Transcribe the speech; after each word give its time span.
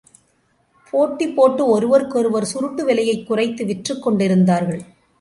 போட்டி 0.91 1.27
போட்டு 1.27 1.65
ஒருவர்க்கொருவர் 1.65 2.45
சுருட்டு 2.45 2.85
விலையைக் 2.87 3.25
குறைத்து 3.25 3.65
விற்றுக்கொண்டிருந்தார்கள். 3.65 4.81